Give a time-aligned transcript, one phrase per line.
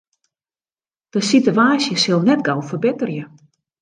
[1.13, 3.23] De sitewaasje sil net gau ferbetterje.